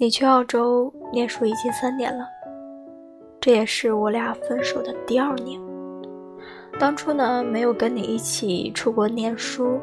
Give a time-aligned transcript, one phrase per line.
[0.00, 2.26] 你去澳洲念书已经三年了，
[3.38, 5.60] 这也是我俩分手的第二年。
[6.78, 9.78] 当初呢，没有跟你一起出国念书，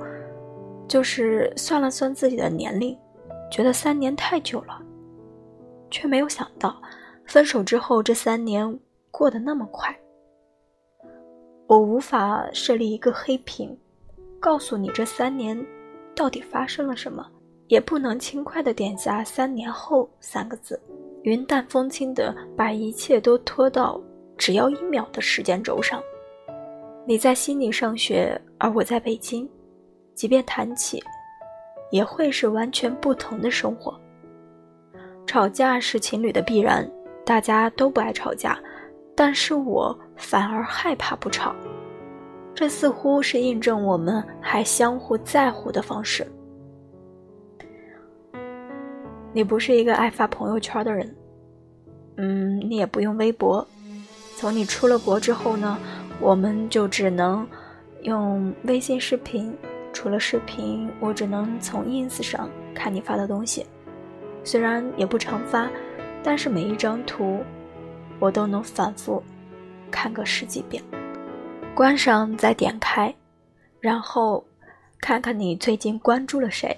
[0.88, 2.97] 就是算了算自己的年龄，
[3.51, 4.81] 觉得三年太久了，
[5.91, 6.81] 却没有想到，
[7.27, 8.79] 分手之后这三年
[9.11, 9.95] 过得那么快。
[11.68, 13.77] 我无法设立一个黑屏，
[14.39, 15.63] 告诉你这三年
[16.15, 17.23] 到底发生了什么。
[17.68, 20.79] 也不能轻快地点下“三年后”三个字，
[21.23, 24.00] 云淡风轻地把一切都拖到
[24.37, 26.01] 只要一秒的时间轴上。
[27.06, 29.47] 你在悉尼上学，而我在北京，
[30.14, 31.04] 即便谈起，
[31.92, 33.97] 也会是完全不同的生活。
[35.25, 36.89] 吵架是情侣的必然，
[37.25, 38.58] 大家都不爱吵架，
[39.16, 41.53] 但是我反而害怕不吵，
[42.53, 46.25] 这似乎是印证我们还相互在乎的方式。
[49.38, 51.16] 你不是一个爱发朋友圈的人，
[52.16, 53.64] 嗯，你也不用微博。
[54.36, 55.78] 从你出了国之后呢，
[56.20, 57.47] 我们就只能
[58.02, 59.56] 用微信视频。
[59.94, 63.64] 除了视频，我只能从 ins 上看你发的东西。
[64.44, 65.69] 虽然也不常发，
[66.23, 67.44] 但是每一张图
[68.17, 69.22] 我都能反复
[69.92, 70.81] 看个十几遍。
[71.75, 73.14] 关上再点开，
[73.80, 74.44] 然后
[75.00, 76.75] 看看你最近关注了谁，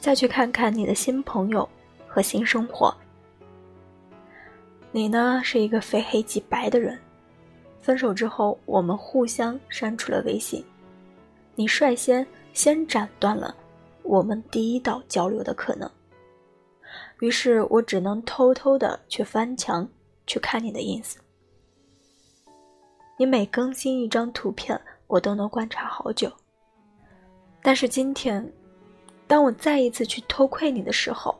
[0.00, 1.68] 再去看看你的新朋友。
[2.18, 2.92] 和新生活，
[4.90, 6.98] 你呢是一个非黑即白的人。
[7.80, 10.64] 分手之后，我们互相删除了微信，
[11.54, 13.54] 你率先先斩断了
[14.02, 15.88] 我们第一道交流的可能。
[17.20, 19.88] 于是我只能偷偷的去翻墙
[20.26, 21.14] 去看你的 ins。
[23.16, 26.32] 你每更新一张图片，我都能观察好久。
[27.62, 28.44] 但是今天，
[29.28, 31.32] 当我再一次去偷窥你的时候，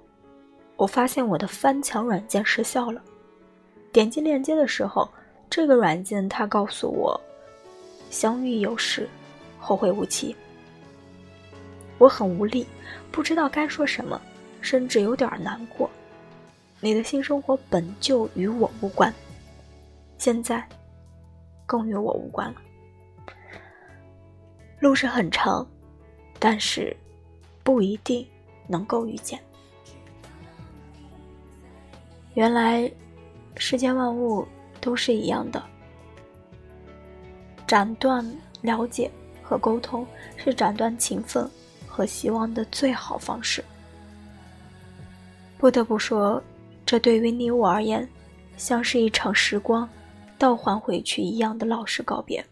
[0.78, 3.02] 我发现我的翻墙软件失效了。
[3.92, 5.10] 点击链接的时候，
[5.50, 7.20] 这个软件它告诉我
[8.10, 9.08] ：“相遇有时，
[9.58, 10.34] 后会无期。”
[11.98, 12.64] 我很无力，
[13.11, 14.20] 不知道该说什么，
[14.61, 15.90] 甚至有点难过。
[16.80, 19.12] 你的新生活本就与我无关，
[20.17, 20.64] 现在
[21.67, 22.62] 更与我无关了。
[24.78, 25.67] 路是很长，
[26.38, 26.96] 但是
[27.64, 28.24] 不一定
[28.68, 29.40] 能够遇见。
[32.38, 32.88] 原来，
[33.56, 34.46] 世间万物
[34.80, 35.60] 都是一样的。
[37.66, 38.24] 斩断
[38.62, 39.10] 了解
[39.42, 40.06] 和沟通，
[40.36, 41.50] 是斩断情分
[41.84, 43.64] 和希望的最好方式。
[45.58, 46.40] 不得不说，
[46.86, 48.08] 这对于你我而言，
[48.56, 49.88] 像是一场时光
[50.38, 52.46] 倒还回去一样的老实告别。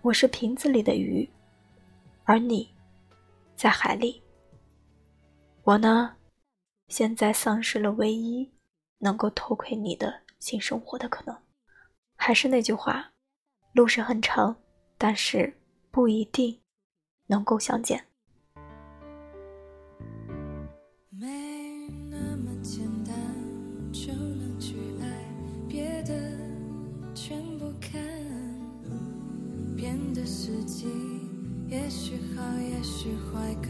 [0.00, 1.28] 我是瓶子里的鱼，
[2.24, 2.66] 而你，
[3.54, 4.22] 在海里。
[5.64, 6.14] 我呢？
[6.88, 8.52] 现在丧失了唯一
[8.98, 11.36] 能够偷窥你的性生活的可能。
[12.16, 13.12] 还是那句话，
[13.72, 14.56] 路是很长，
[14.96, 15.54] 但是
[15.90, 16.60] 不一定
[17.26, 18.04] 能够相见。
[31.68, 33.68] 也许好，也许坏，各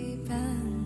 [0.00, 0.77] 一半。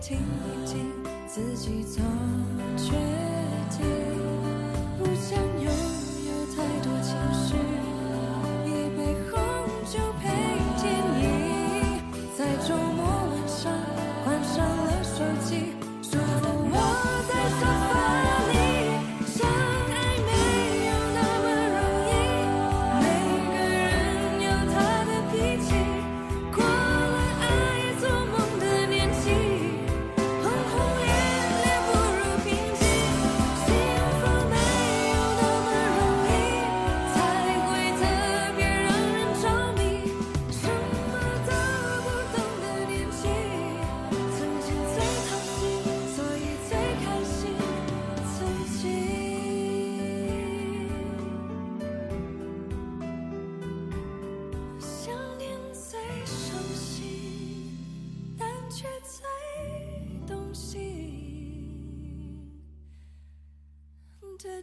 [0.00, 0.92] 听一听，
[1.26, 2.04] 自己做
[2.76, 2.92] 决
[3.76, 3.86] 定，
[4.98, 5.70] 不想有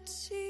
[0.06, 0.43] to